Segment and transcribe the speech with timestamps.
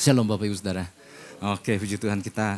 [0.00, 0.88] Shalom Bapak Ibu Saudara.
[1.44, 2.56] Oke, puji Tuhan kita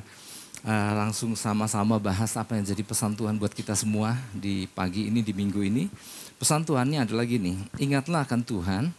[0.62, 5.26] uh, langsung sama-sama bahas apa yang jadi pesan Tuhan buat kita semua di pagi ini,
[5.26, 5.90] di minggu ini.
[6.39, 8.94] Pesan Tuhannya adalah gini, ingatlah akan Tuhan,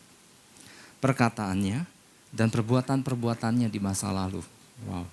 [0.99, 1.87] perkataannya,
[2.35, 4.43] dan perbuatan-perbuatannya di masa lalu.
[4.91, 5.07] Wow.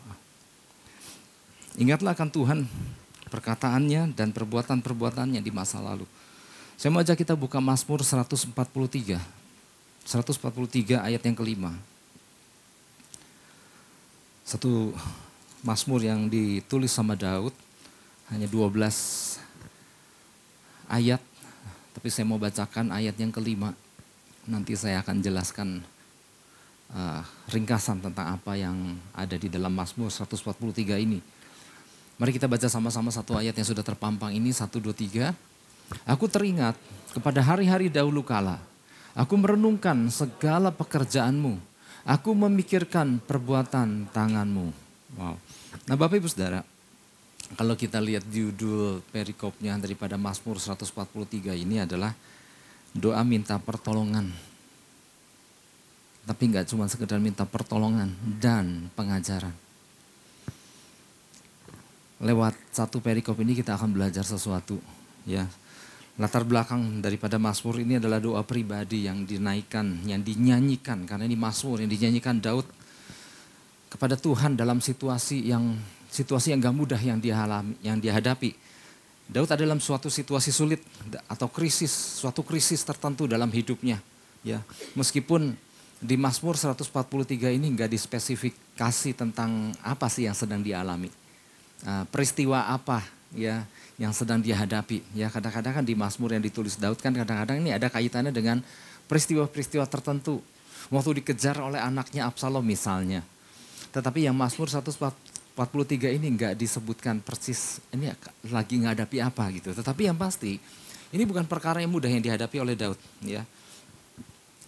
[1.78, 2.58] Ingatlah akan Tuhan,
[3.30, 6.02] perkataannya, dan perbuatan-perbuatannya di masa lalu.
[6.74, 9.22] Saya mau ajak kita buka Mazmur 143.
[10.02, 11.78] 143 ayat yang kelima.
[14.50, 14.90] Satu
[15.62, 17.54] Mazmur yang ditulis sama Daud,
[18.34, 19.38] hanya 12
[20.90, 21.22] ayat,
[21.94, 23.70] tapi saya mau bacakan ayat yang kelima.
[24.50, 25.86] Nanti saya akan jelaskan
[26.90, 27.22] uh,
[27.54, 31.22] ringkasan tentang apa yang ada di dalam Mazmur 143 ini.
[32.18, 35.30] Mari kita baca sama-sama satu ayat yang sudah terpampang ini, satu, dua, tiga.
[36.02, 36.74] Aku teringat
[37.14, 38.58] kepada hari-hari dahulu kala,
[39.14, 41.69] aku merenungkan segala pekerjaanmu,
[42.10, 44.66] Aku memikirkan perbuatan tanganmu.
[45.14, 45.38] Wow.
[45.86, 46.66] Nah Bapak Ibu Saudara,
[47.54, 52.10] kalau kita lihat judul perikopnya daripada Mazmur 143 ini adalah
[52.90, 54.26] doa minta pertolongan.
[56.26, 58.10] Tapi nggak cuma sekedar minta pertolongan
[58.42, 59.54] dan pengajaran.
[62.18, 64.82] Lewat satu perikop ini kita akan belajar sesuatu.
[65.22, 65.46] Ya,
[66.18, 71.06] Latar belakang daripada Mazmur ini adalah doa pribadi yang dinaikkan, yang dinyanyikan.
[71.06, 72.66] Karena ini Mazmur yang dinyanyikan Daud
[73.90, 75.78] kepada Tuhan dalam situasi yang
[76.10, 78.52] situasi yang gak mudah yang dia alami, yang dia hadapi.
[79.30, 80.82] Daud ada dalam suatu situasi sulit
[81.30, 84.02] atau krisis, suatu krisis tertentu dalam hidupnya.
[84.42, 84.58] Ya,
[84.98, 85.54] meskipun
[86.00, 91.12] di Mazmur 143 ini nggak dispesifikasi tentang apa sih yang sedang dialami.
[91.84, 93.66] Uh, peristiwa apa ya
[94.00, 95.04] yang sedang dia hadapi.
[95.14, 98.62] Ya kadang-kadang kan di Mazmur yang ditulis Daud kan kadang-kadang ini ada kaitannya dengan
[99.06, 100.40] peristiwa-peristiwa tertentu.
[100.90, 103.22] Waktu dikejar oleh anaknya Absalom misalnya.
[103.94, 108.10] Tetapi yang Mazmur 143 ini enggak disebutkan persis ini
[108.50, 109.70] lagi menghadapi apa gitu.
[109.74, 110.58] Tetapi yang pasti
[111.10, 113.42] ini bukan perkara yang mudah yang dihadapi oleh Daud ya.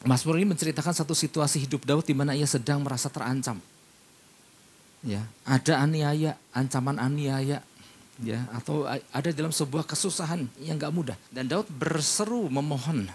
[0.02, 3.62] Mazmur ini menceritakan satu situasi hidup Daud di mana ia sedang merasa terancam.
[5.02, 7.62] Ya, ada aniaya, ancaman aniaya,
[8.20, 11.16] ya atau ada dalam sebuah kesusahan yang gak mudah.
[11.32, 13.08] Dan Daud berseru memohon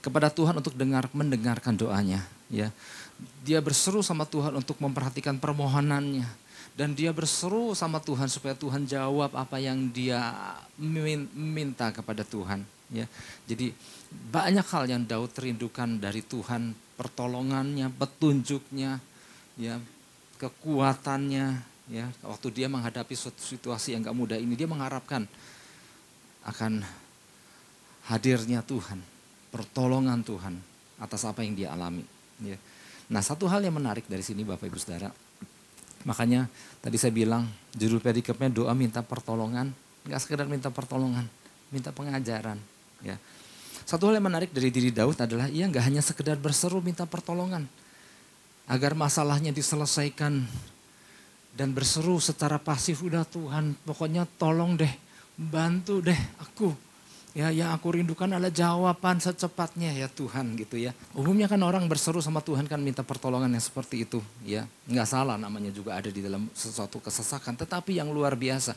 [0.00, 2.72] kepada Tuhan untuk dengar mendengarkan doanya ya.
[3.42, 6.46] Dia berseru sama Tuhan untuk memperhatikan permohonannya.
[6.78, 10.30] Dan dia berseru sama Tuhan supaya Tuhan jawab apa yang dia
[11.34, 12.62] minta kepada Tuhan
[12.94, 13.10] ya.
[13.50, 13.74] Jadi
[14.30, 16.78] banyak hal yang Daud rindukan dari Tuhan.
[16.94, 19.02] Pertolongannya petunjuknya
[19.58, 19.82] ya
[20.38, 25.24] kekuatannya ya waktu dia menghadapi suatu situasi yang gak mudah ini dia mengharapkan
[26.44, 26.80] akan
[28.08, 29.00] hadirnya Tuhan,
[29.52, 30.56] pertolongan Tuhan
[30.96, 32.04] atas apa yang dia alami.
[32.40, 32.56] Ya.
[33.12, 35.12] Nah satu hal yang menarik dari sini Bapak Ibu Saudara,
[36.08, 36.48] makanya
[36.80, 37.44] tadi saya bilang
[37.76, 39.72] judul perikopnya doa minta pertolongan,
[40.08, 41.28] nggak sekedar minta pertolongan,
[41.68, 42.56] minta pengajaran.
[43.04, 43.20] Ya.
[43.84, 47.68] Satu hal yang menarik dari diri Daud adalah ia nggak hanya sekedar berseru minta pertolongan,
[48.68, 50.44] agar masalahnya diselesaikan
[51.54, 54.90] dan berseru secara pasif udah Tuhan pokoknya tolong deh
[55.38, 56.74] bantu deh aku.
[57.36, 59.94] Ya yang aku rindukan adalah jawaban secepatnya.
[59.94, 60.90] Ya Tuhan gitu ya.
[61.14, 64.66] Umumnya kan orang berseru sama Tuhan kan minta pertolongan yang seperti itu ya.
[64.90, 67.54] Nggak salah namanya juga ada di dalam sesuatu kesesakan.
[67.54, 68.74] Tetapi yang luar biasa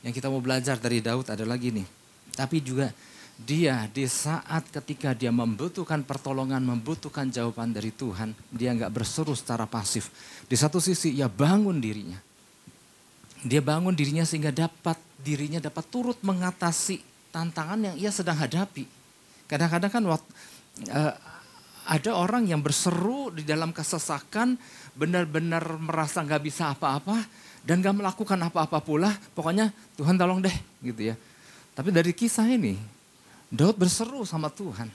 [0.00, 1.98] yang kita mau belajar dari Daud adalah gini
[2.38, 2.94] tapi juga
[3.38, 9.62] dia di saat ketika dia membutuhkan pertolongan, membutuhkan jawaban dari Tuhan, dia nggak berseru secara
[9.62, 10.10] pasif.
[10.50, 12.18] Di satu sisi ia bangun dirinya.
[13.46, 16.98] Dia bangun dirinya sehingga dapat dirinya dapat turut mengatasi
[17.30, 18.90] tantangan yang ia sedang hadapi.
[19.46, 20.30] Kadang-kadang kan waktu,
[20.90, 21.14] uh,
[21.86, 24.58] ada orang yang berseru di dalam kesesakan,
[24.98, 27.22] benar-benar merasa nggak bisa apa-apa
[27.62, 29.14] dan nggak melakukan apa-apa pula.
[29.38, 31.16] Pokoknya Tuhan tolong deh gitu ya.
[31.78, 32.97] Tapi dari kisah ini
[33.48, 34.92] Daud berseru sama Tuhan,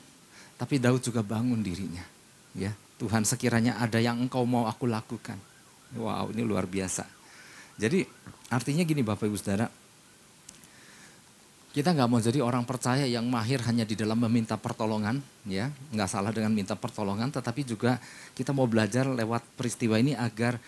[0.61, 2.05] tapi Daud juga bangun dirinya.
[2.53, 2.69] Ya,
[3.01, 5.37] Tuhan sekiranya ada yang engkau mau aku lakukan.
[5.97, 7.05] Wow, ini luar biasa.
[7.81, 8.05] Jadi
[8.53, 9.65] artinya gini Bapak Ibu Saudara,
[11.73, 15.17] kita nggak mau jadi orang percaya yang mahir hanya di dalam meminta pertolongan,
[15.49, 17.97] ya nggak salah dengan minta pertolongan, tetapi juga
[18.37, 20.61] kita mau belajar lewat peristiwa ini agar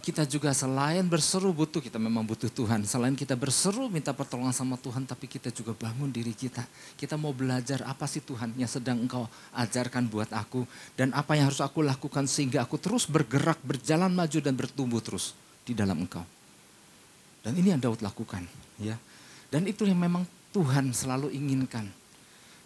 [0.00, 2.88] kita juga selain berseru butuh, kita memang butuh Tuhan.
[2.88, 6.64] Selain kita berseru minta pertolongan sama Tuhan, tapi kita juga bangun diri kita.
[6.96, 10.64] Kita mau belajar apa sih Tuhan yang sedang engkau ajarkan buat aku.
[10.96, 15.36] Dan apa yang harus aku lakukan sehingga aku terus bergerak, berjalan maju dan bertumbuh terus
[15.68, 16.24] di dalam engkau.
[17.44, 18.40] Dan ini yang Daud lakukan.
[18.80, 18.96] ya.
[19.52, 20.24] Dan itu yang memang
[20.56, 21.84] Tuhan selalu inginkan.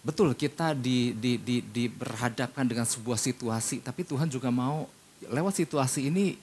[0.06, 4.87] Betul kita di, di, di, di berhadapkan dengan sebuah situasi, tapi Tuhan juga mau
[5.26, 6.38] lewat situasi ini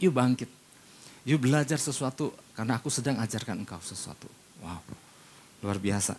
[0.00, 0.50] Yuk bangkit.
[1.26, 4.28] Yuk belajar sesuatu karena aku sedang ajarkan engkau sesuatu.
[4.62, 4.80] Wow,
[5.64, 6.16] luar biasa.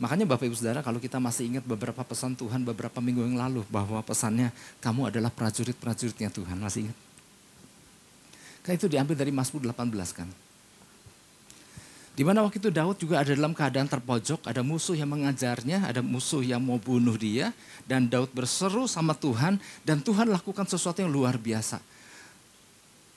[0.00, 3.60] Makanya Bapak Ibu Saudara kalau kita masih ingat beberapa pesan Tuhan beberapa minggu yang lalu
[3.68, 4.48] bahwa pesannya
[4.80, 6.56] kamu adalah prajurit-prajuritnya Tuhan.
[6.56, 6.98] Masih ingat?
[8.64, 10.28] Kan itu diambil dari Mazmur 18 kan.
[12.16, 16.04] Di mana waktu itu Daud juga ada dalam keadaan terpojok, ada musuh yang mengajarnya, ada
[16.04, 17.52] musuh yang mau bunuh dia,
[17.88, 21.80] dan Daud berseru sama Tuhan, dan Tuhan lakukan sesuatu yang luar biasa.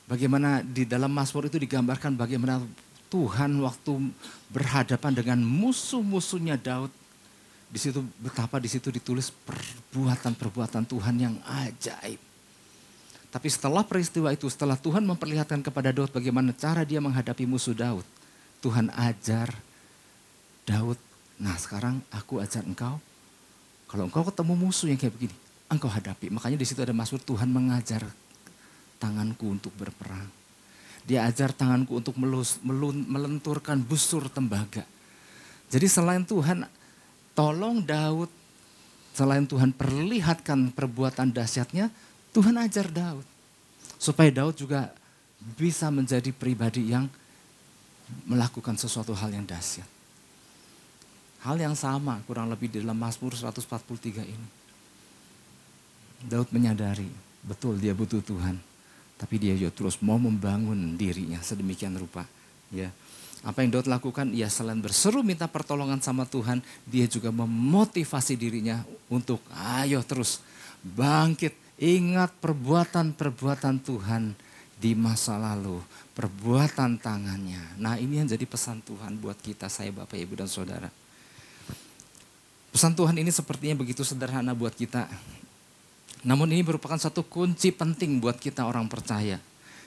[0.04, 2.60] Bagaimana di dalam Mazmur itu digambarkan bagaimana
[3.08, 4.10] Tuhan waktu
[4.50, 6.90] berhadapan dengan musuh-musuhnya Daud.
[7.70, 12.22] Di situ betapa di situ ditulis perbuatan-perbuatan Tuhan yang ajaib.
[13.34, 18.06] Tapi setelah peristiwa itu, setelah Tuhan memperlihatkan kepada Daud bagaimana cara dia menghadapi musuh Daud,
[18.62, 19.50] Tuhan ajar
[20.70, 21.02] Daud,
[21.42, 23.02] nah sekarang aku ajar engkau,
[23.90, 25.36] kalau engkau ketemu musuh yang kayak begini,
[25.66, 26.30] engkau hadapi.
[26.30, 28.06] Makanya di situ ada masuk Tuhan mengajar
[29.04, 30.32] tanganku untuk berperang.
[31.04, 34.88] Dia ajar tanganku untuk melus, melun, melenturkan busur tembaga.
[35.68, 36.64] Jadi selain Tuhan
[37.36, 38.32] tolong Daud,
[39.12, 41.92] selain Tuhan perlihatkan perbuatan dahsyatnya,
[42.32, 43.28] Tuhan ajar Daud.
[44.00, 44.96] Supaya Daud juga
[45.60, 47.12] bisa menjadi pribadi yang
[48.24, 49.88] melakukan sesuatu hal yang dahsyat.
[51.44, 54.48] Hal yang sama kurang lebih di dalam Mazmur 143 ini.
[56.24, 57.12] Daud menyadari
[57.44, 58.73] betul dia butuh Tuhan.
[59.24, 62.28] Tapi dia juga terus mau membangun dirinya sedemikian rupa.
[62.76, 62.92] Ya,
[63.40, 64.36] apa yang Daud lakukan?
[64.36, 69.40] Ya selain berseru minta pertolongan sama Tuhan, dia juga memotivasi dirinya untuk
[69.80, 70.44] ayo terus
[70.84, 71.56] bangkit.
[71.80, 74.36] Ingat perbuatan-perbuatan Tuhan
[74.76, 75.80] di masa lalu,
[76.16, 77.80] perbuatan tangannya.
[77.80, 80.92] Nah ini yang jadi pesan Tuhan buat kita, saya Bapak Ibu dan Saudara.
[82.72, 85.08] Pesan Tuhan ini sepertinya begitu sederhana buat kita.
[86.24, 89.40] Namun ini merupakan satu kunci penting buat kita orang percaya.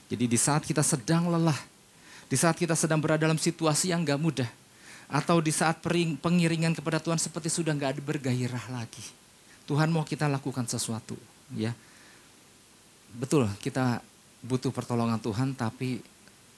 [0.06, 1.56] Jadi di saat kita sedang lelah,
[2.28, 4.50] di saat kita sedang berada dalam situasi yang gak mudah,
[5.08, 5.80] atau di saat
[6.20, 9.02] pengiringan kepada Tuhan seperti sudah gak ada bergairah lagi.
[9.64, 11.16] Tuhan mau kita lakukan sesuatu,
[11.56, 11.74] ya.
[13.16, 14.04] Betul, kita
[14.44, 16.04] butuh pertolongan Tuhan, tapi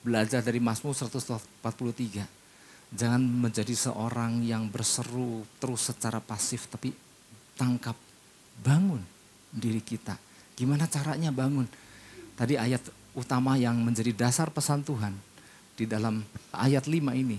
[0.02, 2.26] belajar dari Mazmur 143.
[2.92, 6.92] Jangan menjadi seorang yang berseru terus secara pasif, tapi
[7.56, 7.96] tangkap,
[8.60, 9.17] bangun
[9.52, 10.16] diri kita.
[10.58, 11.66] Gimana caranya bangun?
[12.38, 12.82] Tadi ayat
[13.18, 15.14] utama yang menjadi dasar pesan Tuhan
[15.74, 16.22] di dalam
[16.54, 17.38] ayat 5 ini.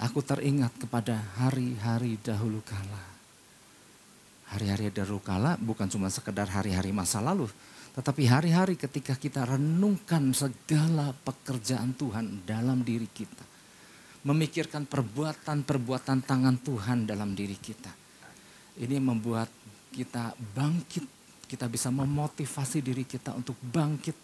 [0.00, 3.12] Aku teringat kepada hari-hari dahulu kala.
[4.52, 7.48] Hari-hari dahulu kala bukan cuma sekedar hari-hari masa lalu.
[7.92, 13.44] Tetapi hari-hari ketika kita renungkan segala pekerjaan Tuhan dalam diri kita.
[14.24, 17.92] Memikirkan perbuatan-perbuatan tangan Tuhan dalam diri kita.
[18.80, 19.52] Ini membuat
[19.92, 21.21] kita bangkit
[21.52, 24.16] kita bisa memotivasi diri kita untuk bangkit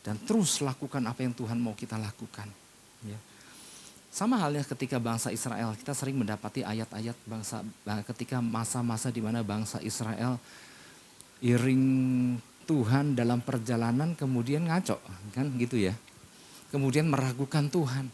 [0.00, 2.48] dan terus lakukan apa yang Tuhan mau kita lakukan.
[3.04, 3.20] Ya.
[4.08, 7.60] Sama halnya ketika bangsa Israel, kita sering mendapati ayat-ayat bangsa
[8.12, 10.40] ketika masa-masa di mana bangsa Israel
[11.44, 11.84] iring
[12.64, 14.96] Tuhan dalam perjalanan kemudian ngaco,
[15.36, 15.92] kan gitu ya.
[16.72, 18.08] Kemudian meragukan Tuhan.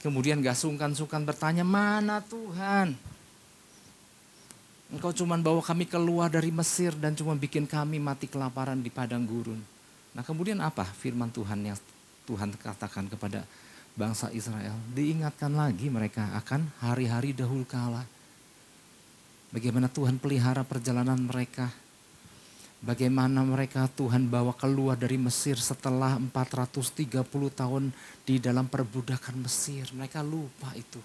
[0.00, 2.96] Kemudian gak sungkan-sungkan bertanya, mana Tuhan?
[4.90, 9.22] Engkau cuma bawa kami keluar dari Mesir dan cuma bikin kami mati kelaparan di padang
[9.22, 9.62] gurun.
[10.10, 11.78] Nah kemudian apa firman Tuhan yang
[12.26, 13.46] Tuhan katakan kepada
[13.94, 14.74] bangsa Israel?
[14.90, 18.02] Diingatkan lagi mereka akan hari-hari dahulu kala.
[19.54, 21.70] Bagaimana Tuhan pelihara perjalanan mereka.
[22.82, 27.94] Bagaimana mereka Tuhan bawa keluar dari Mesir setelah 430 tahun
[28.26, 29.86] di dalam perbudakan Mesir.
[29.94, 30.98] Mereka lupa itu.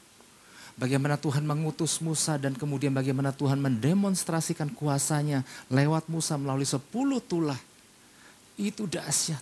[0.75, 7.59] Bagaimana Tuhan mengutus Musa dan kemudian bagaimana Tuhan mendemonstrasikan kuasanya lewat Musa melalui sepuluh tulah.
[8.59, 9.39] Itu dahsyat.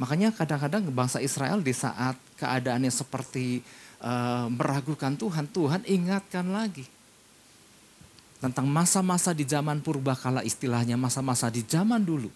[0.00, 3.60] Makanya kadang-kadang bangsa Israel di saat keadaannya seperti
[4.00, 6.88] uh, meragukan Tuhan, Tuhan ingatkan lagi.
[8.40, 12.32] Tentang masa-masa di zaman purba kala istilahnya masa-masa di zaman dulu.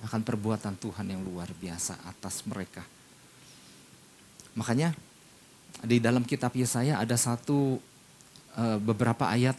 [0.00, 2.80] Akan perbuatan Tuhan yang luar biasa atas mereka.
[4.56, 4.96] Makanya
[5.84, 7.76] di dalam kitab Yesaya ada satu
[8.56, 9.54] uh, beberapa ayat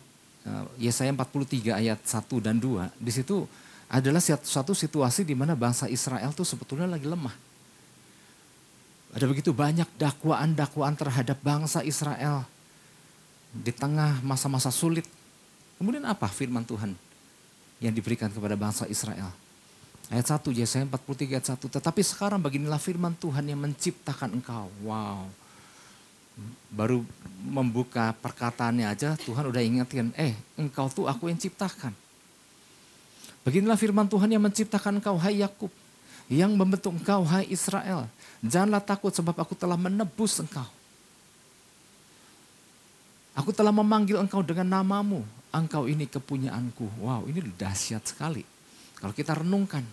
[0.49, 2.89] uh, Yesaya 43 ayat 1 dan 2.
[2.97, 3.45] Di situ
[3.85, 7.33] adalah suatu situasi di mana bangsa Israel tuh sebetulnya lagi lemah.
[9.15, 12.43] Ada begitu banyak dakwaan-dakwaan terhadap bangsa Israel
[13.55, 15.07] di tengah masa-masa sulit.
[15.79, 16.97] Kemudian apa firman Tuhan
[17.79, 19.31] yang diberikan kepada bangsa Israel?
[20.11, 21.79] Ayat 1 Yesaya 43 ayat 1.
[21.79, 24.67] Tetapi sekarang beginilah firman Tuhan yang menciptakan engkau.
[24.83, 25.44] Wow
[26.73, 27.05] baru
[27.45, 31.93] membuka perkataannya aja Tuhan udah ingetin, eh engkau tuh aku yang ciptakan.
[33.45, 35.69] Beginilah firman Tuhan yang menciptakan engkau, hai Yakub.
[36.25, 38.09] yang membentuk engkau, hai Israel.
[38.41, 40.65] Janganlah takut sebab aku telah menebus engkau.
[43.37, 45.21] Aku telah memanggil engkau dengan namamu.
[45.53, 46.97] Engkau ini kepunyaanku.
[46.97, 48.41] Wow, ini dahsyat sekali.
[48.97, 49.85] Kalau kita renungkan,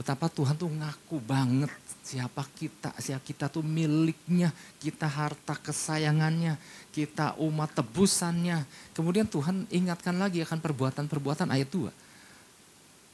[0.00, 1.68] betapa Tuhan tuh ngaku banget
[2.00, 4.48] siapa kita, siapa kita tuh miliknya,
[4.80, 6.56] kita harta kesayangannya,
[6.88, 8.64] kita umat tebusannya.
[8.96, 11.92] Kemudian Tuhan ingatkan lagi akan perbuatan-perbuatan ayat 2.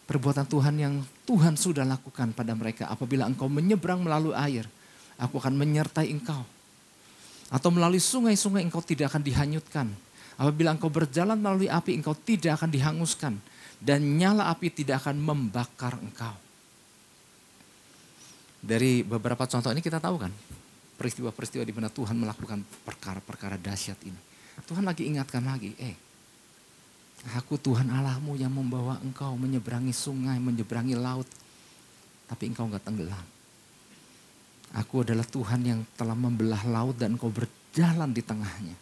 [0.07, 0.95] Perbuatan Tuhan yang
[1.27, 2.87] Tuhan sudah lakukan pada mereka.
[2.87, 4.71] Apabila engkau menyeberang melalui air,
[5.19, 6.47] aku akan menyertai engkau.
[7.51, 9.91] Atau melalui sungai-sungai engkau tidak akan dihanyutkan.
[10.39, 13.35] Apabila engkau berjalan melalui api, engkau tidak akan dihanguskan.
[13.83, 16.46] Dan nyala api tidak akan membakar engkau.
[18.67, 20.33] Dari beberapa contoh ini kita tahu kan,
[20.99, 24.19] peristiwa-peristiwa di mana Tuhan melakukan perkara-perkara dahsyat ini.
[24.67, 25.95] Tuhan lagi ingatkan lagi, eh
[27.39, 31.31] aku Tuhan Allahmu yang membawa engkau menyeberangi sungai, menyeberangi laut.
[32.27, 33.27] Tapi engkau enggak tenggelam.
[34.75, 38.75] Aku adalah Tuhan yang telah membelah laut dan engkau berjalan di tengahnya.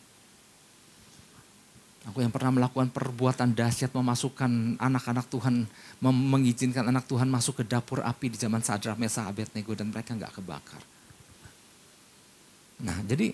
[2.05, 5.65] Aku yang pernah melakukan perbuatan dahsyat memasukkan anak-anak Tuhan,
[6.05, 10.37] mengizinkan anak Tuhan masuk ke dapur api di zaman Sadrak, Mesa, Abednego dan mereka nggak
[10.37, 10.85] kebakar.
[12.85, 13.33] Nah jadi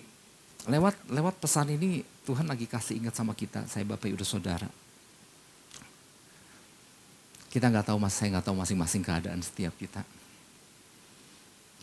[0.71, 4.71] lewat lewat pesan ini Tuhan lagi kasih ingat sama kita, saya Bapak Ibu Saudara.
[7.51, 10.07] Kita nggak tahu mas, saya nggak tahu masing-masing keadaan setiap kita.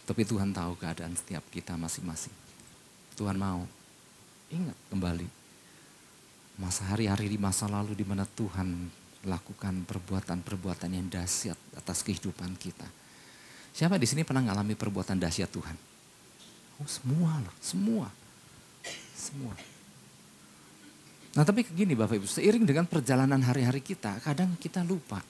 [0.09, 2.33] Tapi Tuhan tahu keadaan setiap kita masing-masing.
[3.13, 3.69] Tuhan mau
[4.49, 5.38] ingat kembali
[6.59, 8.91] masa hari-hari di masa lalu di mana Tuhan
[9.27, 12.87] lakukan perbuatan-perbuatan yang dahsyat atas kehidupan kita.
[13.71, 15.77] Siapa di sini pernah mengalami perbuatan dahsyat Tuhan?
[16.83, 18.07] Oh, semua loh, semua.
[19.15, 19.55] Semua.
[21.35, 25.23] Nah tapi gini Bapak Ibu, seiring dengan perjalanan hari-hari kita, kadang kita lupa.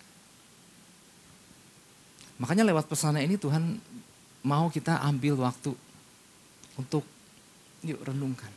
[2.40, 3.76] Makanya lewat pesan ini Tuhan
[4.46, 5.74] mau kita ambil waktu
[6.78, 7.04] untuk
[7.82, 8.48] yuk renungkan.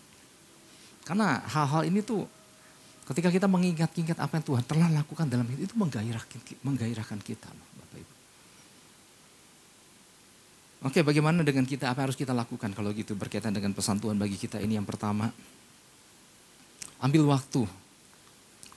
[1.01, 2.23] Karena hal-hal ini tuh
[3.11, 7.97] Ketika kita mengingat-ingat apa yang Tuhan telah lakukan dalam hidup itu menggairahkan, menggairahkan kita, Bapak
[7.99, 8.13] Ibu.
[10.87, 11.91] Oke, bagaimana dengan kita?
[11.91, 14.87] Apa yang harus kita lakukan kalau gitu berkaitan dengan pesan Tuhan bagi kita ini yang
[14.87, 15.27] pertama.
[17.03, 17.67] Ambil waktu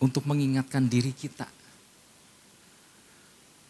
[0.03, 1.47] untuk mengingatkan diri kita.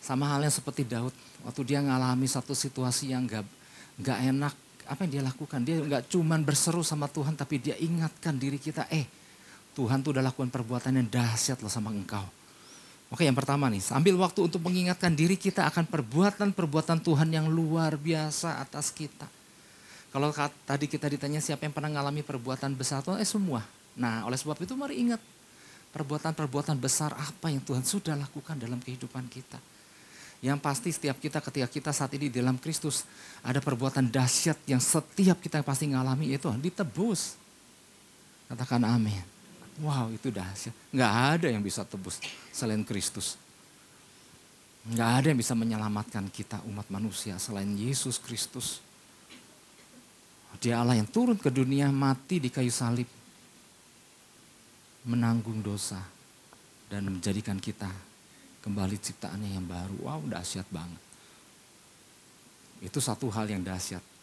[0.00, 1.12] Sama halnya seperti Daud,
[1.44, 3.44] waktu dia mengalami satu situasi yang gak,
[4.00, 4.56] gak enak,
[4.88, 5.60] apa yang dia lakukan?
[5.60, 9.23] Dia nggak cuman berseru sama Tuhan, tapi dia ingatkan diri kita, eh
[9.74, 12.22] Tuhan tuh udah lakukan perbuatan yang dahsyat loh sama engkau.
[13.12, 17.94] Oke yang pertama nih, ambil waktu untuk mengingatkan diri kita akan perbuatan-perbuatan Tuhan yang luar
[17.94, 19.28] biasa atas kita.
[20.14, 20.30] Kalau
[20.66, 23.66] tadi kita ditanya siapa yang pernah mengalami perbuatan besar Tuhan, eh semua.
[23.98, 25.18] Nah oleh sebab itu mari ingat
[25.94, 29.58] perbuatan-perbuatan besar apa yang Tuhan sudah lakukan dalam kehidupan kita.
[30.42, 33.06] Yang pasti setiap kita ketika kita saat ini di dalam Kristus
[33.42, 37.38] ada perbuatan dahsyat yang setiap kita pasti ngalami itu ditebus.
[38.50, 39.33] Katakan amin.
[39.82, 40.74] Wow itu dahsyat.
[40.94, 42.22] Nggak ada yang bisa tebus
[42.54, 43.34] selain Kristus.
[44.86, 48.78] Nggak ada yang bisa menyelamatkan kita umat manusia selain Yesus Kristus.
[50.62, 53.08] Dia Allah yang turun ke dunia mati di kayu salib.
[55.04, 56.00] Menanggung dosa
[56.88, 57.90] dan menjadikan kita
[58.62, 59.96] kembali ciptaannya yang baru.
[60.06, 61.02] Wow dahsyat banget.
[62.78, 64.13] Itu satu hal yang dahsyat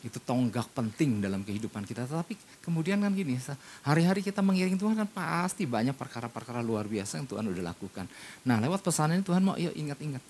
[0.00, 2.08] itu tonggak penting dalam kehidupan kita.
[2.08, 3.36] Tetapi kemudian kan gini,
[3.84, 8.08] hari-hari kita mengiring Tuhan kan pasti banyak perkara-perkara luar biasa yang Tuhan udah lakukan.
[8.48, 10.24] Nah lewat pesan ini Tuhan mau yuk ingat-ingat.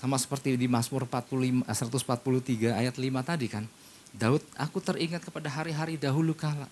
[0.00, 3.64] Sama seperti di Mazmur 45, 143 ayat 5 tadi kan.
[4.10, 6.66] Daud, aku teringat kepada hari-hari dahulu kala.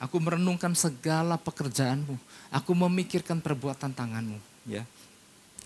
[0.00, 2.16] Aku merenungkan segala pekerjaanmu.
[2.50, 4.38] Aku memikirkan perbuatan tanganmu.
[4.66, 4.82] Ya,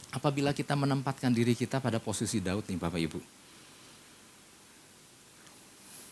[0.09, 3.38] Apabila kita menempatkan diri kita pada posisi Daud nih Bapak Ibu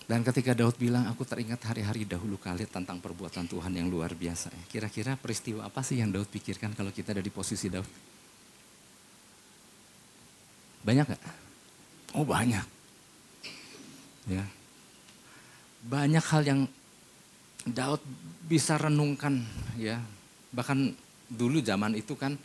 [0.06, 4.54] dan ketika Daud bilang, aku teringat hari-hari dahulu kali tentang perbuatan Tuhan yang luar biasa.
[4.70, 7.90] Kira-kira peristiwa apa sih yang Daud pikirkan kalau kita ada di posisi Daud?
[10.86, 11.22] Banyak gak?
[12.14, 12.62] Oh banyak.
[14.30, 14.46] Ya.
[15.82, 16.60] Banyak hal yang
[17.66, 17.98] Daud
[18.46, 19.42] bisa renungkan
[19.74, 19.98] ya.
[20.54, 20.94] Bahkan
[21.34, 22.38] dulu zaman itu kan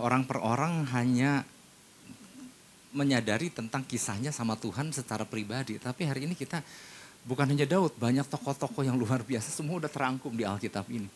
[0.00, 1.44] orang per orang hanya
[2.92, 5.76] menyadari tentang kisahnya sama Tuhan secara pribadi.
[5.76, 6.64] Tapi hari ini kita
[7.24, 11.08] bukan hanya Daud, banyak tokoh-tokoh yang luar biasa semua udah terangkum di Alkitab ini.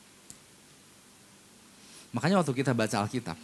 [2.12, 3.36] Makanya waktu kita baca Alkitab,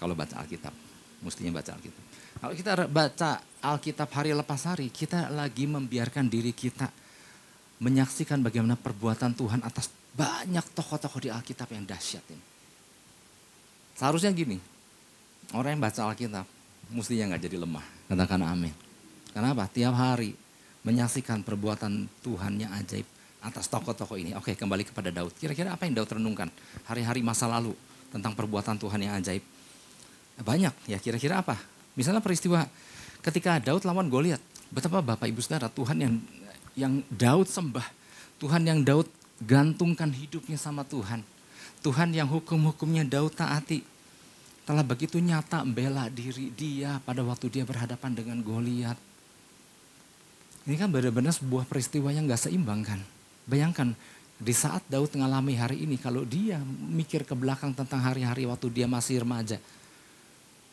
[0.00, 0.72] kalau baca Alkitab,
[1.20, 2.02] mestinya baca Alkitab.
[2.36, 3.30] Kalau kita baca
[3.60, 6.88] Alkitab hari lepas hari, kita lagi membiarkan diri kita
[7.76, 12.44] menyaksikan bagaimana perbuatan Tuhan atas banyak tokoh-tokoh di Alkitab yang dahsyat ini.
[13.96, 14.56] Seharusnya gini,
[15.54, 16.55] Orang yang baca Alkitab
[16.90, 17.84] mestinya nggak jadi lemah.
[18.06, 18.74] Katakan amin.
[19.32, 19.68] Kenapa?
[19.68, 20.32] Tiap hari
[20.86, 23.04] menyaksikan perbuatan Tuhan yang ajaib
[23.42, 24.34] atas tokoh-tokoh ini.
[24.38, 25.34] Oke, kembali kepada Daud.
[25.34, 26.50] Kira-kira apa yang Daud renungkan
[26.86, 27.74] hari-hari masa lalu
[28.10, 29.42] tentang perbuatan Tuhan yang ajaib?
[30.42, 31.58] Banyak ya, kira-kira apa?
[31.96, 32.66] Misalnya peristiwa
[33.22, 34.42] ketika Daud lawan Goliat.
[34.66, 36.14] Betapa Bapak Ibu Saudara, Tuhan yang
[36.74, 37.86] yang Daud sembah,
[38.42, 39.06] Tuhan yang Daud
[39.40, 41.22] gantungkan hidupnya sama Tuhan.
[41.86, 43.95] Tuhan yang hukum-hukumnya Daud taati.
[44.66, 48.98] Telah begitu nyata membela diri dia pada waktu dia berhadapan dengan Goliat.
[50.66, 52.98] Ini kan benar-benar sebuah peristiwa yang gak seimbang kan.
[53.46, 53.94] Bayangkan
[54.42, 56.58] di saat Daud mengalami hari ini, kalau dia
[56.90, 59.62] mikir ke belakang tentang hari-hari waktu dia masih remaja.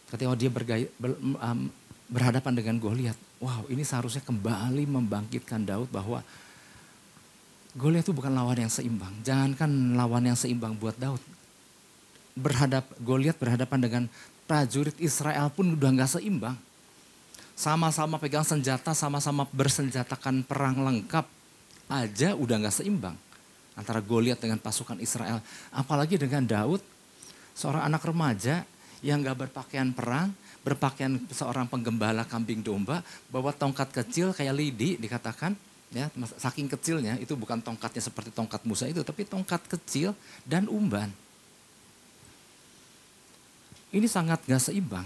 [0.09, 1.69] Ketika dia bergaya, ber, um,
[2.09, 3.17] berhadapan dengan Goliat.
[3.37, 6.25] Wow ini seharusnya kembali membangkitkan Daud bahwa
[7.77, 9.13] Goliat itu bukan lawan yang seimbang.
[9.21, 11.21] Jangankan lawan yang seimbang buat Daud.
[12.33, 14.03] Berhadap Goliat berhadapan dengan
[14.49, 16.57] prajurit Israel pun udah nggak seimbang.
[17.53, 21.25] Sama-sama pegang senjata, sama-sama bersenjatakan perang lengkap
[21.85, 23.13] aja udah nggak seimbang
[23.77, 25.41] antara Goliat dengan pasukan Israel.
[25.69, 26.81] Apalagi dengan Daud,
[27.53, 28.65] seorang anak remaja
[29.05, 30.33] yang nggak berpakaian perang,
[30.65, 35.53] berpakaian seorang penggembala kambing domba, bawa tongkat kecil kayak lidi dikatakan,
[35.93, 36.09] ya
[36.41, 41.13] saking kecilnya itu bukan tongkatnya seperti tongkat Musa itu tapi tongkat kecil dan umban
[43.93, 45.05] ini sangat gak seimbang.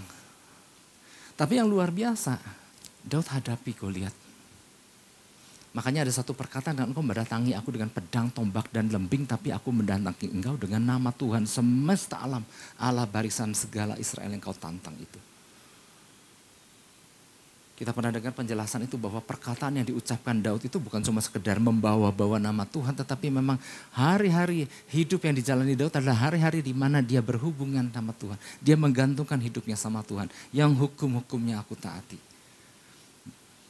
[1.38, 2.40] Tapi yang luar biasa
[3.04, 4.16] Daud hadapi Goliat.
[5.76, 9.70] Makanya ada satu perkataan dan engkau mendatangi aku dengan pedang tombak dan lembing tapi aku
[9.70, 12.42] mendatangi engkau dengan nama Tuhan semesta alam
[12.80, 15.20] Allah barisan segala Israel yang kau tantang itu
[17.78, 22.42] kita pernah dengar penjelasan itu bahwa perkataan yang diucapkan Daud itu bukan cuma sekedar membawa-bawa
[22.42, 23.54] nama Tuhan, tetapi memang
[23.94, 28.34] hari-hari hidup yang dijalani Daud adalah hari-hari di mana dia berhubungan sama Tuhan.
[28.58, 32.18] Dia menggantungkan hidupnya sama Tuhan, yang hukum-hukumnya aku taati.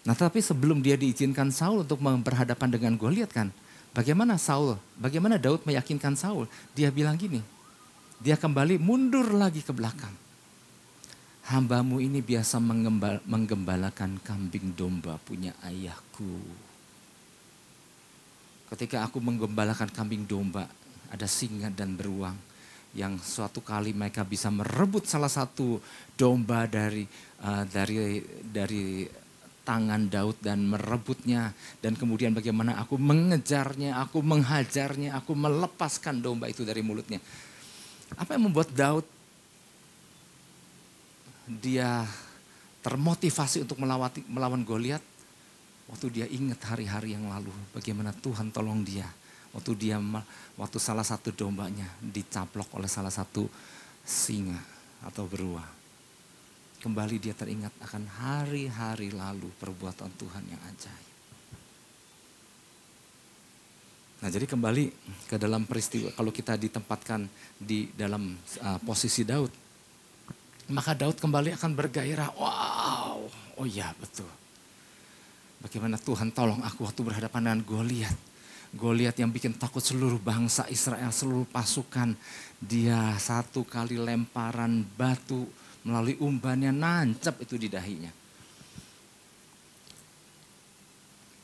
[0.08, 3.52] Nah tapi sebelum dia diizinkan Saul untuk berhadapan dengan Goliat kan,
[3.92, 6.48] bagaimana Saul, bagaimana Daud meyakinkan Saul?
[6.72, 7.44] Dia bilang gini,
[8.24, 10.27] dia kembali mundur lagi ke belakang
[11.48, 16.36] hambamu ini biasa menggembal, menggembalakan kambing domba punya ayahku.
[18.68, 20.68] Ketika aku menggembalakan kambing domba,
[21.08, 22.36] ada singa dan beruang
[22.92, 25.80] yang suatu kali mereka bisa merebut salah satu
[26.16, 27.04] domba dari
[27.44, 29.08] uh, dari dari
[29.64, 36.64] tangan Daud dan merebutnya dan kemudian bagaimana aku mengejarnya, aku menghajarnya, aku melepaskan domba itu
[36.64, 37.20] dari mulutnya.
[38.16, 39.04] Apa yang membuat Daud
[41.48, 42.04] dia
[42.84, 45.00] termotivasi untuk melawati, melawan Goliat
[45.88, 49.08] waktu dia ingat hari-hari yang lalu bagaimana Tuhan tolong dia.
[49.56, 49.96] Waktu dia
[50.60, 53.48] waktu salah satu dombanya dicaplok oleh salah satu
[54.04, 54.60] singa
[55.00, 55.78] atau beruang
[56.78, 61.06] kembali dia teringat akan hari-hari lalu perbuatan Tuhan yang ajaib.
[64.18, 64.84] Nah jadi kembali
[65.30, 67.26] ke dalam peristiwa kalau kita ditempatkan
[67.58, 69.67] di dalam uh, posisi Daud
[70.68, 72.36] maka Daud kembali akan bergairah.
[72.36, 74.28] Wow, oh iya betul.
[75.58, 78.16] Bagaimana Tuhan tolong aku waktu berhadapan dengan Goliat.
[78.76, 82.12] Goliat yang bikin takut seluruh bangsa Israel, seluruh pasukan.
[82.60, 85.48] Dia satu kali lemparan batu
[85.88, 88.12] melalui umbannya nancap itu di dahinya.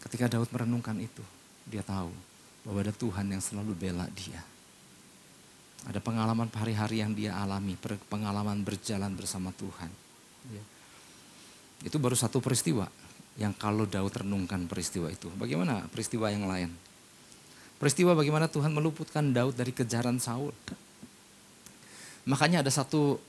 [0.05, 1.25] Ketika Daud merenungkan itu,
[1.65, 2.13] dia tahu
[2.61, 4.45] bahwa ada Tuhan yang selalu bela dia.
[5.85, 7.77] Ada pengalaman hari-hari yang dia alami,
[8.09, 9.93] pengalaman berjalan bersama Tuhan.
[10.49, 10.65] Ya.
[11.85, 12.89] Itu baru satu peristiwa
[13.37, 15.29] yang kalau Daud renungkan peristiwa itu.
[15.37, 16.73] Bagaimana peristiwa yang lain?
[17.77, 20.55] Peristiwa bagaimana Tuhan meluputkan Daud dari kejaran Saul.
[22.25, 23.21] Makanya ada satu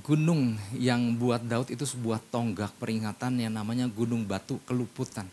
[0.00, 5.28] gunung yang buat Daud itu sebuah tonggak peringatan yang namanya Gunung Batu Keluputan.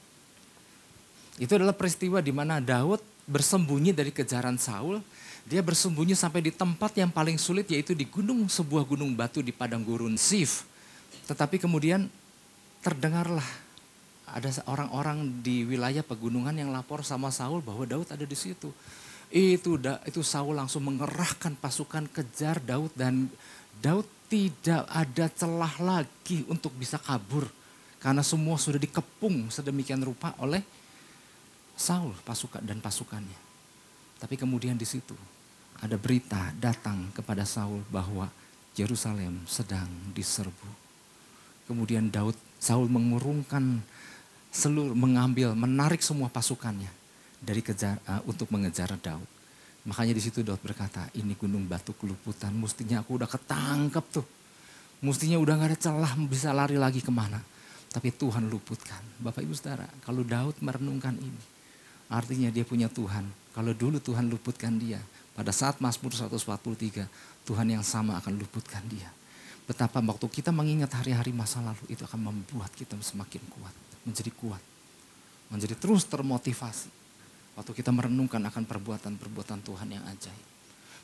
[1.41, 4.99] Itu adalah peristiwa di mana Daud bersembunyi dari kejaran Saul,
[5.47, 9.55] dia bersembunyi sampai di tempat yang paling sulit yaitu di gunung sebuah gunung batu di
[9.55, 10.67] padang gurun Sif.
[11.25, 12.11] Tetapi kemudian
[12.83, 13.45] terdengarlah
[14.31, 18.69] ada orang-orang di wilayah pegunungan yang lapor sama Saul bahwa Daud ada di situ.
[19.31, 23.31] Itu itu Saul langsung mengerahkan pasukan kejar Daud dan
[23.79, 27.47] Daud tidak ada celah lagi untuk bisa kabur
[27.99, 30.63] karena semua sudah dikepung sedemikian rupa oleh
[31.75, 33.39] Saul pasukan dan pasukannya.
[34.21, 35.17] Tapi kemudian di situ
[35.81, 38.29] ada berita datang kepada Saul bahwa
[38.77, 40.69] Yerusalem sedang diserbu.
[41.67, 43.81] Kemudian Daud Saul mengurungkan
[44.51, 46.91] seluruh mengambil menarik semua pasukannya
[47.41, 49.25] dari kejar uh, untuk mengejar Daud.
[49.81, 54.27] Makanya di situ Daud berkata, ini gunung batu keluputan, mestinya aku udah ketangkep tuh.
[55.01, 57.41] Mestinya udah gak ada celah bisa lari lagi ke mana.
[57.89, 59.01] Tapi Tuhan luputkan.
[59.17, 61.41] Bapak Ibu Saudara, kalau Daud merenungkan ini,
[62.11, 63.23] artinya dia punya Tuhan.
[63.55, 64.99] Kalau dulu Tuhan luputkan dia,
[65.31, 67.07] pada saat Mazmur 143,
[67.47, 69.07] Tuhan yang sama akan luputkan dia.
[69.63, 74.59] Betapa waktu kita mengingat hari-hari masa lalu, itu akan membuat kita semakin kuat, menjadi kuat.
[75.51, 77.01] Menjadi terus termotivasi
[77.51, 80.45] Waktu kita merenungkan akan perbuatan-perbuatan Tuhan yang ajaib.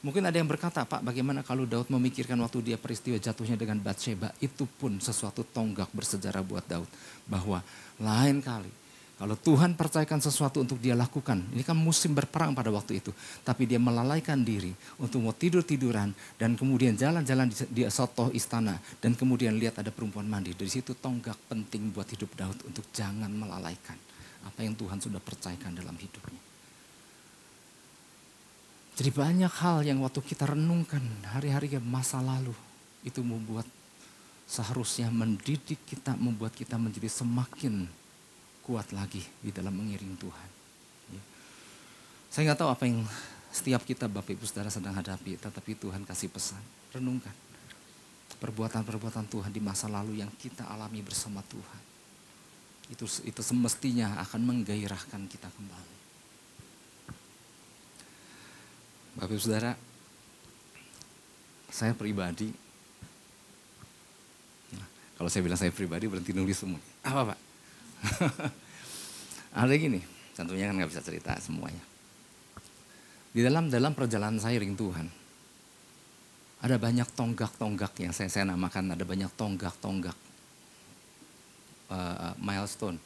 [0.06, 4.32] Mungkin ada yang berkata, Pak bagaimana kalau Daud memikirkan waktu dia peristiwa jatuhnya dengan Bathsheba.
[4.40, 6.88] Itu pun sesuatu tonggak bersejarah buat Daud.
[7.28, 7.60] Bahwa
[8.00, 8.72] lain kali
[9.18, 13.10] kalau Tuhan percayakan sesuatu untuk dia lakukan, ini kan musim berperang pada waktu itu.
[13.42, 14.70] Tapi dia melalaikan diri
[15.02, 18.78] untuk mau tidur-tiduran dan kemudian jalan-jalan di soto istana.
[19.02, 20.54] Dan kemudian lihat ada perempuan mandi.
[20.54, 23.98] Dari situ tonggak penting buat hidup Daud untuk jangan melalaikan
[24.46, 26.42] apa yang Tuhan sudah percayakan dalam hidupnya.
[29.02, 31.02] Jadi banyak hal yang waktu kita renungkan
[31.34, 32.54] hari-hari masa lalu
[33.02, 33.66] itu membuat
[34.46, 37.90] seharusnya mendidik kita, membuat kita menjadi semakin
[38.68, 40.50] kuat lagi di dalam mengiring Tuhan.
[41.16, 41.24] Ya.
[42.28, 43.08] Saya nggak tahu apa yang
[43.50, 46.60] setiap kita Bapak Ibu Saudara sedang hadapi, tetapi Tuhan kasih pesan,
[46.92, 47.32] renungkan
[48.38, 51.88] perbuatan-perbuatan Tuhan di masa lalu yang kita alami bersama Tuhan
[52.88, 55.96] itu itu semestinya akan menggairahkan kita kembali.
[59.20, 59.74] Bapak Ibu Saudara,
[61.74, 62.54] saya pribadi,
[64.72, 66.80] nah, kalau saya bilang saya pribadi berhenti nulis semua.
[67.02, 67.47] Apa Pak?
[69.58, 70.02] Ada gini,
[70.38, 71.82] tentunya kan nggak bisa cerita semuanya.
[73.34, 75.10] Di dalam dalam perjalanan saya ring Tuhan,
[76.58, 80.18] ada banyak tonggak-tonggak yang saya, saya namakan ada banyak tonggak-tonggak
[81.90, 82.98] uh, milestone.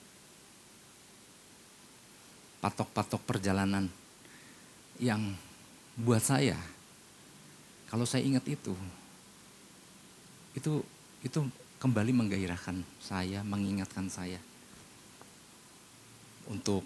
[2.63, 3.89] Patok-patok perjalanan
[5.01, 5.33] yang
[5.97, 6.55] buat saya
[7.91, 8.71] kalau saya ingat itu
[10.55, 10.79] itu
[11.25, 11.39] itu
[11.81, 14.39] kembali menggairahkan saya, mengingatkan saya
[16.49, 16.81] untuk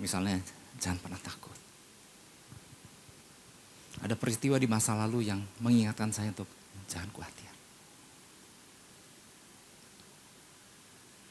[0.00, 0.40] misalnya
[0.80, 1.54] jangan pernah takut.
[4.04, 6.48] Ada peristiwa di masa lalu yang mengingatkan saya untuk
[6.84, 7.48] jangan khawatir.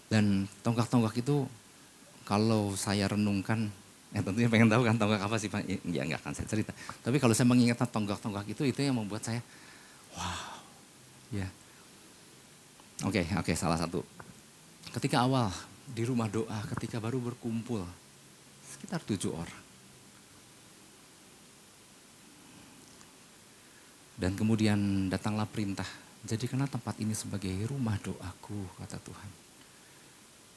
[0.10, 1.46] Dan tonggak-tonggak itu
[2.26, 3.70] kalau saya renungkan,
[4.10, 5.62] ya tentunya pengen tahu kan tonggak apa sih Pak?
[5.90, 6.74] Ya nggak akan saya cerita.
[7.06, 9.42] Tapi kalau saya mengingat tonggak-tonggak itu, itu yang membuat saya,
[10.18, 10.58] wow,
[11.30, 11.48] ya.
[13.06, 14.02] Oke, okay, oke okay, salah satu.
[14.90, 15.52] Ketika awal
[15.86, 17.86] di rumah doa, ketika baru berkumpul,
[18.65, 19.63] sekitar tujuh orang.
[24.15, 25.88] Dan kemudian datanglah perintah,
[26.24, 29.30] jadikanlah tempat ini sebagai rumah doaku, kata Tuhan.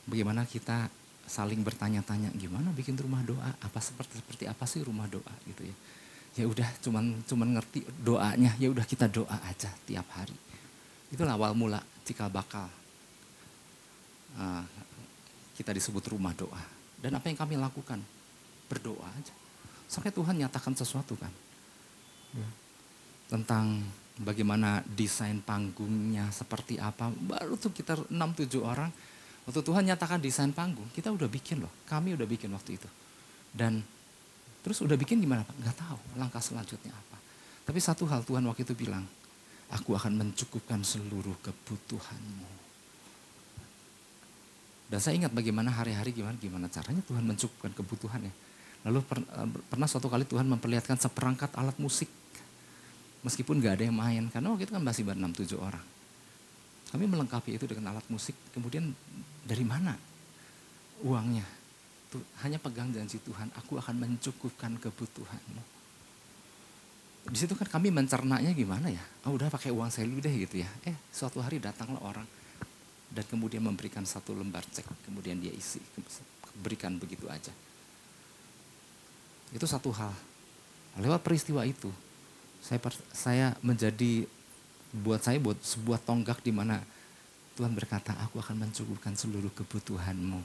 [0.08, 0.88] Bagaimana kita
[1.28, 3.52] saling bertanya-tanya gimana bikin rumah doa?
[3.60, 5.76] Apa seperti seperti apa sih rumah doa gitu ya?
[6.38, 10.32] Ya udah cuman cuman ngerti doanya ya udah kita doa aja tiap hari.
[11.12, 12.70] Itulah awal mula cikal bakal
[14.38, 14.64] uh,
[15.58, 16.62] kita disebut rumah doa
[17.02, 17.98] dan apa yang kami lakukan
[18.70, 19.34] berdoa aja
[19.90, 21.34] sampai Tuhan nyatakan sesuatu kan
[22.38, 22.48] ya.
[23.34, 23.82] tentang
[24.22, 28.90] bagaimana desain panggungnya seperti apa baru tuh kita 6-7 orang
[29.48, 31.72] Waktu Tuhan nyatakan desain panggung, kita udah bikin loh.
[31.88, 32.84] Kami udah bikin waktu itu.
[33.48, 33.80] Dan
[34.60, 35.56] terus udah bikin gimana Pak?
[35.64, 37.16] Gak tahu langkah selanjutnya apa.
[37.64, 39.08] Tapi satu hal Tuhan waktu itu bilang,
[39.72, 42.67] aku akan mencukupkan seluruh kebutuhanmu.
[44.88, 48.32] Dan saya ingat bagaimana hari-hari gimana gimana caranya Tuhan mencukupkan kebutuhannya.
[48.88, 49.20] Lalu per,
[49.68, 52.08] pernah suatu kali Tuhan memperlihatkan seperangkat alat musik.
[53.20, 55.84] Meskipun gak ada yang main, karena waktu itu kan masih berenam tujuh orang.
[56.88, 58.96] Kami melengkapi itu dengan alat musik, kemudian
[59.44, 59.92] dari mana
[61.04, 61.44] uangnya?
[62.08, 65.62] Tuh, hanya pegang janji Tuhan, aku akan mencukupkan kebutuhanmu.
[67.28, 69.04] Di situ kan kami mencernanya gimana ya?
[69.28, 70.70] Oh udah pakai uang saya dulu deh gitu ya.
[70.88, 72.24] Eh suatu hari datanglah orang
[73.08, 75.80] dan kemudian memberikan satu lembar cek, kemudian dia isi,
[76.60, 77.52] berikan begitu aja.
[79.52, 80.12] Itu satu hal.
[80.98, 81.88] Lewat peristiwa itu,
[82.60, 82.80] saya
[83.14, 84.26] saya menjadi
[84.92, 86.80] buat saya buat sebuah tonggak di mana
[87.58, 90.38] Tuhan berkata, aku akan mencukupkan seluruh kebutuhanmu.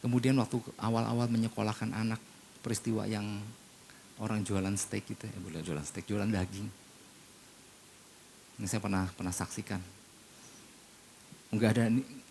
[0.00, 2.16] Kemudian waktu awal-awal menyekolahkan anak,
[2.64, 3.44] peristiwa yang
[4.16, 6.68] orang jualan steak gitu ya, boleh jualan steak, jualan daging.
[8.56, 9.82] Ini saya pernah pernah saksikan.
[11.54, 11.84] Enggak ada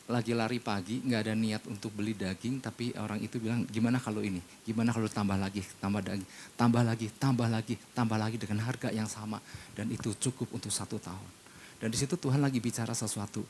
[0.06, 4.22] lagi lari pagi, nggak ada niat untuk beli daging, tapi orang itu bilang gimana kalau
[4.22, 8.94] ini, gimana kalau tambah lagi, tambah daging, tambah lagi, tambah lagi, tambah lagi dengan harga
[8.94, 9.42] yang sama
[9.74, 11.32] dan itu cukup untuk satu tahun.
[11.82, 13.42] Dan di situ Tuhan lagi bicara sesuatu.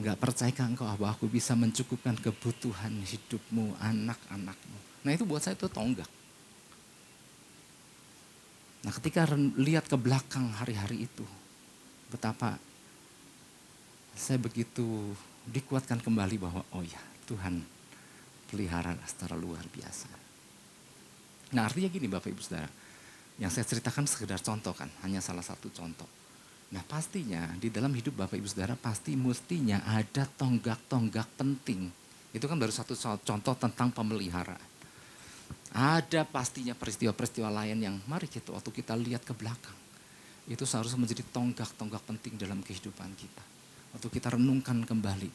[0.00, 4.78] Enggak percaya engkau bahwa aku bisa mencukupkan kebutuhan hidupmu, anak-anakmu.
[5.04, 6.08] Nah itu buat saya itu tonggak.
[8.82, 9.28] Nah ketika
[9.60, 11.28] lihat ke belakang hari-hari itu,
[12.08, 12.56] betapa
[14.12, 15.14] saya begitu
[15.48, 17.64] dikuatkan kembali bahwa oh ya Tuhan
[18.52, 20.08] pelihara secara luar biasa.
[21.56, 22.68] Nah artinya gini Bapak Ibu Saudara,
[23.40, 26.08] yang saya ceritakan sekedar contoh kan, hanya salah satu contoh.
[26.72, 31.92] Nah pastinya di dalam hidup Bapak Ibu Saudara pasti mestinya ada tonggak-tonggak penting.
[32.32, 34.72] Itu kan baru satu contoh tentang pemeliharaan.
[35.72, 39.76] Ada pastinya peristiwa-peristiwa lain yang mari kita waktu kita lihat ke belakang.
[40.48, 43.51] Itu seharusnya menjadi tonggak-tonggak penting dalam kehidupan kita.
[43.92, 45.28] Waktu kita renungkan kembali,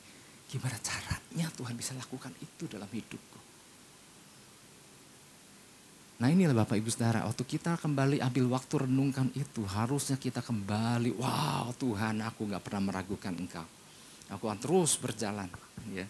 [0.49, 3.39] gimana caranya Tuhan bisa lakukan itu dalam hidupku.
[6.17, 11.13] Nah inilah Bapak Ibu Saudara, waktu kita kembali ambil waktu renungkan itu, harusnya kita kembali,
[11.13, 13.65] wow Tuhan aku gak pernah meragukan Engkau.
[14.33, 15.45] Aku akan terus berjalan.
[15.93, 16.09] Ya.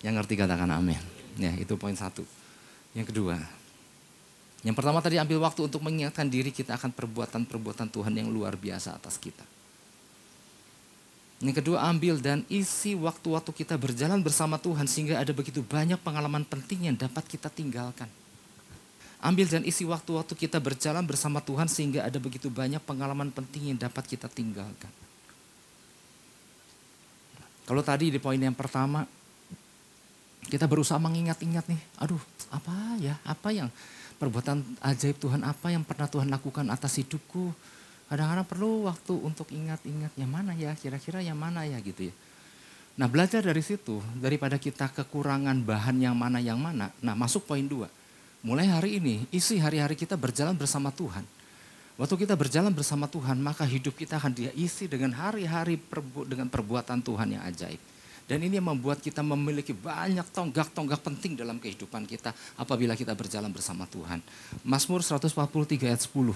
[0.00, 0.98] Yang ngerti katakan amin.
[1.36, 2.24] Ya itu poin satu.
[2.96, 3.36] Yang kedua,
[4.62, 8.94] yang pertama tadi ambil waktu untuk mengingatkan diri kita akan perbuatan-perbuatan Tuhan yang luar biasa
[8.94, 9.42] atas kita.
[11.42, 16.46] Yang kedua ambil dan isi waktu-waktu kita berjalan bersama Tuhan sehingga ada begitu banyak pengalaman
[16.46, 18.06] penting yang dapat kita tinggalkan.
[19.18, 23.78] Ambil dan isi waktu-waktu kita berjalan bersama Tuhan sehingga ada begitu banyak pengalaman penting yang
[23.78, 24.90] dapat kita tinggalkan.
[27.66, 29.02] Kalau tadi di poin yang pertama,
[30.46, 32.22] kita berusaha mengingat-ingat nih, aduh
[32.54, 33.70] apa ya, apa yang
[34.18, 37.50] perbuatan ajaib Tuhan, apa yang pernah Tuhan lakukan atas hidupku,
[38.12, 42.14] Kadang-kadang perlu waktu untuk ingat-ingat yang mana ya, kira-kira yang mana ya gitu ya.
[43.00, 46.92] Nah belajar dari situ, daripada kita kekurangan bahan yang mana yang mana.
[47.00, 47.88] Nah masuk poin dua.
[48.44, 51.24] Mulai hari ini, isi hari-hari kita berjalan bersama Tuhan.
[51.96, 57.00] Waktu kita berjalan bersama Tuhan, maka hidup kita akan diisi dengan hari-hari perbu dengan perbuatan
[57.00, 57.80] Tuhan yang ajaib.
[58.30, 63.50] Dan ini yang membuat kita memiliki banyak tonggak-tonggak penting dalam kehidupan kita apabila kita berjalan
[63.50, 64.22] bersama Tuhan.
[64.62, 66.34] Mazmur 143 ayat 10.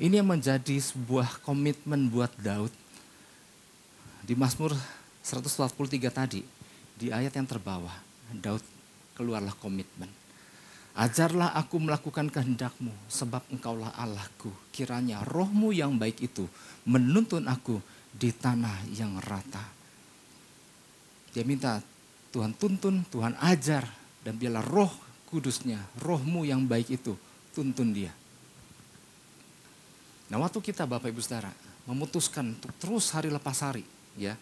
[0.00, 2.72] Ini yang menjadi sebuah komitmen buat Daud.
[4.26, 4.74] Di Mazmur
[5.22, 6.42] 143 tadi,
[6.96, 7.94] di ayat yang terbawah,
[8.32, 8.64] Daud
[9.14, 10.08] keluarlah komitmen.
[10.96, 14.48] Ajarlah aku melakukan kehendakmu, sebab engkaulah Allahku.
[14.72, 16.48] Kiranya rohmu yang baik itu
[16.88, 17.76] menuntun aku
[18.16, 19.75] di tanah yang rata.
[21.36, 21.84] Dia minta
[22.32, 23.84] Tuhan tuntun, Tuhan ajar,
[24.24, 24.88] dan biarlah roh
[25.28, 27.12] kudusnya, rohmu yang baik itu,
[27.52, 28.08] tuntun dia.
[30.32, 31.52] Nah waktu kita Bapak Ibu Saudara
[31.84, 33.84] memutuskan untuk terus hari lepas hari,
[34.16, 34.32] ya.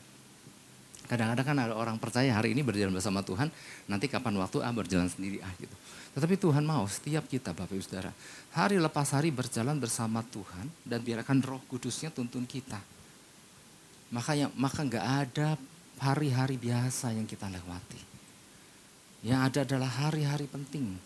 [1.11, 3.51] Kadang-kadang kan ada orang percaya hari ini berjalan bersama Tuhan,
[3.91, 5.75] nanti kapan waktu ah berjalan sendiri ah gitu.
[6.15, 8.15] Tetapi Tuhan mau setiap kita Bapak Ibu Saudara,
[8.55, 12.79] hari lepas hari berjalan bersama Tuhan dan biarkan roh kudusnya tuntun kita.
[14.15, 15.59] Makanya maka nggak ada
[16.05, 18.01] hari-hari biasa yang kita lewati.
[19.25, 21.01] Yang ada adalah hari-hari penting.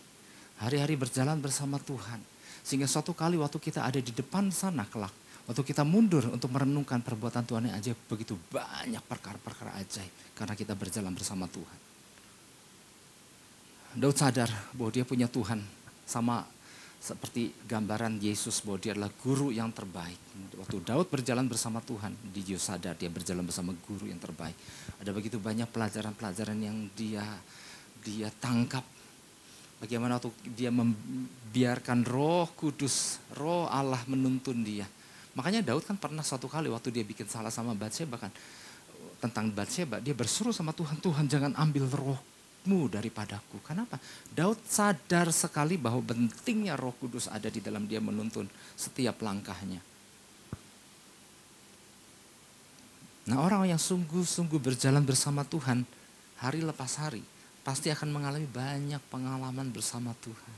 [0.59, 2.19] Hari-hari berjalan bersama Tuhan.
[2.67, 5.15] Sehingga suatu kali waktu kita ada di depan sana kelak.
[5.47, 7.95] Waktu kita mundur untuk merenungkan perbuatan Tuhan yang ajaib.
[8.11, 10.11] Begitu banyak perkara-perkara ajaib.
[10.35, 11.79] Karena kita berjalan bersama Tuhan.
[13.95, 15.63] Daud sadar bahwa dia punya Tuhan.
[16.03, 16.43] Sama
[16.99, 20.19] seperti gambaran Yesus bahwa dia adalah guru yang terbaik.
[20.59, 24.53] Waktu Daud berjalan bersama Tuhan, dia sadar dia berjalan bersama guru yang terbaik.
[24.99, 27.23] Ada begitu banyak pelajaran-pelajaran yang dia
[28.03, 28.83] dia tangkap.
[29.79, 34.83] Bagaimana waktu dia membiarkan roh kudus, roh Allah menuntun dia.
[35.39, 38.31] Makanya Daud kan pernah suatu kali waktu dia bikin salah sama Batseba kan.
[39.23, 42.19] Tentang Batseba, dia bersuruh sama Tuhan, Tuhan jangan ambil roh
[42.67, 43.63] mu daripadaku.
[43.63, 43.95] Kenapa?
[44.33, 49.79] Daud sadar sekali bahwa pentingnya roh kudus ada di dalam dia menuntun setiap langkahnya.
[53.29, 55.85] Nah orang yang sungguh-sungguh berjalan bersama Tuhan
[56.41, 57.21] hari lepas hari
[57.61, 60.55] pasti akan mengalami banyak pengalaman bersama Tuhan.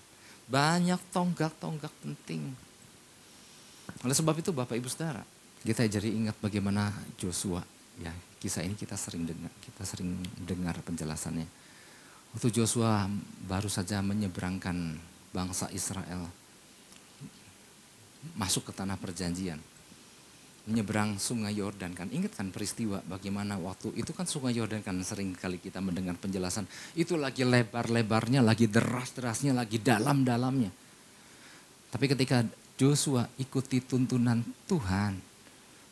[0.47, 2.55] Banyak tonggak-tonggak penting.
[4.07, 5.23] Oleh sebab itu Bapak Ibu Saudara,
[5.67, 7.59] kita jadi ingat bagaimana Joshua.
[7.99, 11.60] Ya, kisah ini kita sering dengar, kita sering dengar penjelasannya
[12.31, 13.11] Waktu Joshua
[13.43, 14.95] baru saja menyeberangkan
[15.35, 16.31] bangsa Israel
[18.39, 19.59] masuk ke tanah perjanjian.
[20.69, 22.07] Menyeberang sungai Yordan kan.
[22.13, 26.69] Ingat kan peristiwa bagaimana waktu itu kan sungai Yordan kan sering kali kita mendengar penjelasan.
[26.93, 30.71] Itu lagi lebar-lebarnya, lagi deras-derasnya, lagi dalam-dalamnya.
[31.91, 32.45] Tapi ketika
[32.79, 34.39] Joshua ikuti tuntunan
[34.69, 35.19] Tuhan,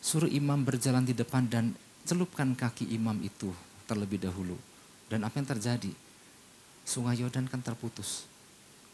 [0.00, 1.76] suruh imam berjalan di depan dan
[2.08, 3.52] celupkan kaki imam itu
[3.84, 4.56] terlebih dahulu.
[5.10, 5.92] Dan apa yang terjadi?
[6.90, 8.26] Sungai Yordan kan terputus.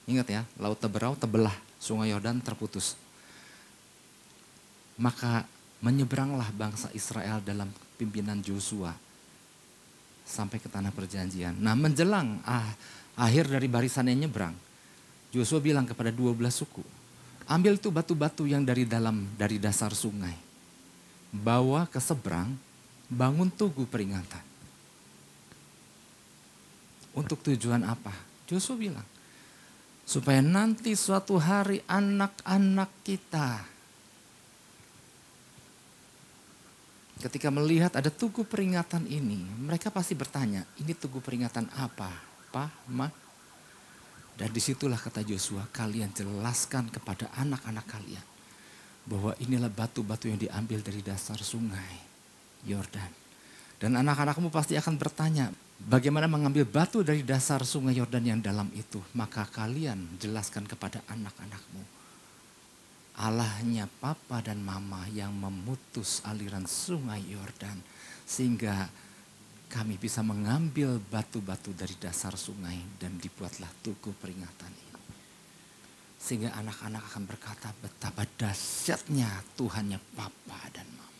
[0.05, 2.93] Ingat ya, laut Teberau tebelah, Sungai Yordan terputus.
[5.01, 5.49] Maka
[5.81, 8.93] menyeberanglah bangsa Israel dalam pimpinan Joshua
[10.29, 11.57] sampai ke tanah perjanjian.
[11.57, 12.69] Nah menjelang ah,
[13.17, 14.53] akhir dari barisan yang nyebrang,
[15.33, 16.85] Joshua bilang kepada 12 suku,
[17.47, 20.35] Ambil tuh batu-batu yang dari dalam, dari dasar sungai.
[21.31, 22.59] Bawa ke seberang,
[23.07, 24.43] bangun tugu peringatan.
[27.17, 28.13] Untuk tujuan apa?
[28.45, 29.09] Joshua bilang,
[30.05, 33.77] supaya nanti suatu hari anak-anak kita
[37.17, 42.13] ketika melihat ada tugu peringatan ini, mereka pasti bertanya, ini tugu peringatan apa?
[42.53, 43.09] Pak, Ma?
[44.37, 48.27] Dan di situlah kata Joshua, kalian jelaskan kepada anak-anak kalian
[49.09, 52.05] bahwa inilah batu-batu yang diambil dari dasar sungai
[52.69, 53.09] Yordan.
[53.81, 55.49] Dan anak-anakmu pasti akan bertanya,
[55.83, 59.03] bagaimana mengambil batu dari dasar sungai Yordan yang dalam itu?
[59.13, 61.83] Maka kalian jelaskan kepada anak-anakmu.
[63.17, 67.81] Allahnya papa dan mama yang memutus aliran sungai Yordan.
[68.29, 68.89] Sehingga
[69.67, 75.01] kami bisa mengambil batu-batu dari dasar sungai dan dibuatlah tugu peringatan ini.
[76.17, 81.15] Sehingga anak-anak akan berkata betapa dahsyatnya Tuhannya Papa dan Mama.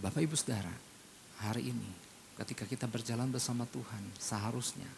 [0.00, 0.74] Bapak Ibu Saudara,
[1.44, 1.99] hari ini
[2.40, 4.88] ketika kita berjalan bersama Tuhan seharusnya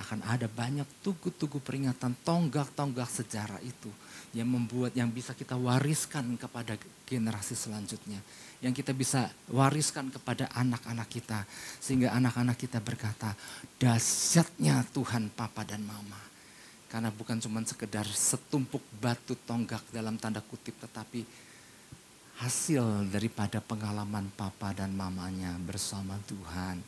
[0.00, 3.92] akan ada banyak tugu-tugu peringatan tonggak-tonggak sejarah itu
[4.32, 8.22] yang membuat yang bisa kita wariskan kepada generasi selanjutnya.
[8.64, 11.44] Yang kita bisa wariskan kepada anak-anak kita
[11.82, 13.34] sehingga anak-anak kita berkata
[13.76, 16.20] dahsyatnya Tuhan papa dan mama.
[16.90, 21.49] Karena bukan cuma sekedar setumpuk batu tonggak dalam tanda kutip tetapi
[22.40, 26.80] hasil daripada pengalaman papa dan mamanya bersama Tuhan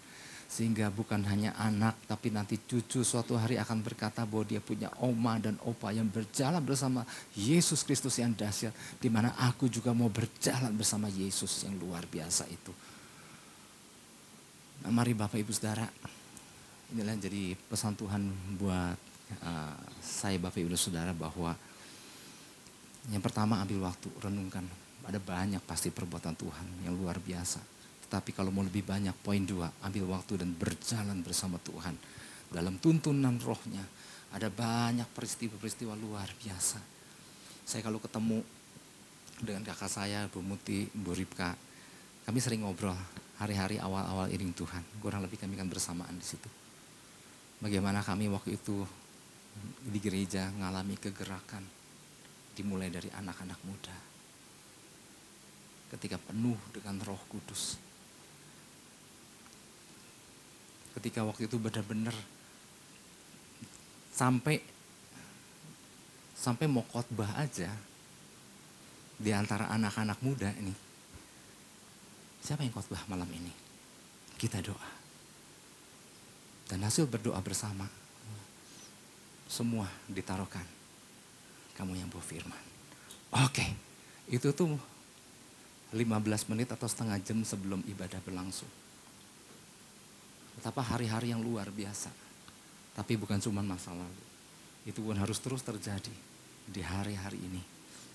[0.53, 5.41] sehingga bukan hanya anak tapi nanti cucu suatu hari akan berkata bahwa dia punya oma
[5.41, 8.77] dan opa yang berjalan bersama Yesus Kristus yang dahsyat.
[9.01, 12.69] Di mana aku juga mau berjalan bersama Yesus yang luar biasa itu.
[14.85, 15.89] Nah, mari Bapak Ibu Saudara,
[16.93, 18.23] inilah yang jadi pesan Tuhan
[18.61, 18.99] buat
[19.41, 21.57] uh, saya Bapak Ibu Saudara bahwa
[23.09, 24.82] yang pertama ambil waktu renungkan.
[25.03, 27.73] Ada banyak pasti perbuatan Tuhan yang luar biasa
[28.13, 31.97] tapi kalau mau lebih banyak, poin dua, ambil waktu dan berjalan bersama Tuhan.
[32.53, 33.81] Dalam tuntunan rohnya,
[34.37, 36.77] ada banyak peristiwa-peristiwa luar biasa.
[37.65, 38.45] Saya kalau ketemu
[39.41, 41.57] dengan kakak saya, Bu Muti, Bu Ripka,
[42.29, 42.93] kami sering ngobrol
[43.41, 44.85] hari-hari awal-awal iring Tuhan.
[45.01, 46.53] Kurang lebih kami kan bersamaan di situ.
[47.65, 48.85] Bagaimana kami waktu itu
[49.89, 51.65] di gereja mengalami kegerakan
[52.53, 54.12] dimulai dari anak-anak muda.
[55.93, 57.77] Ketika penuh dengan roh kudus
[60.93, 62.13] ketika waktu itu benar-benar
[64.13, 64.61] sampai
[66.37, 67.71] sampai mau khotbah aja
[69.17, 70.75] di antara anak-anak muda ini.
[72.43, 73.53] Siapa yang khotbah malam ini?
[74.35, 74.91] Kita doa.
[76.67, 77.87] Dan hasil berdoa bersama
[79.47, 80.67] semua ditaruhkan.
[81.79, 82.65] Kamu yang bawa firman.
[83.47, 83.65] Oke,
[84.27, 84.77] itu tuh
[85.93, 88.69] 15 menit atau setengah jam sebelum ibadah berlangsung.
[90.57, 92.09] Betapa hari-hari yang luar biasa.
[92.97, 94.25] Tapi bukan cuma masa lalu.
[94.89, 96.13] Itu pun harus terus terjadi
[96.65, 97.61] di hari-hari ini.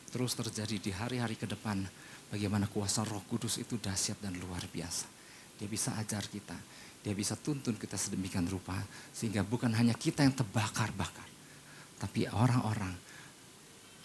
[0.09, 1.85] Terus terjadi di hari-hari ke depan.
[2.33, 5.05] Bagaimana kuasa roh kudus itu dahsyat dan luar biasa.
[5.61, 6.57] Dia bisa ajar kita.
[7.05, 8.77] Dia bisa tuntun kita sedemikian rupa.
[9.13, 11.29] Sehingga bukan hanya kita yang terbakar-bakar.
[11.97, 12.93] Tapi orang-orang,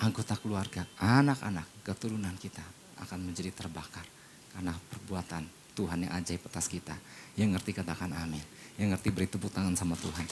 [0.00, 4.06] anggota keluarga, anak-anak, keturunan kita akan menjadi terbakar.
[4.52, 6.96] Karena perbuatan Tuhan yang ajaib atas kita.
[7.36, 8.42] Yang ngerti katakan amin.
[8.76, 10.26] Yang ngerti beri tepuk tangan sama Tuhan.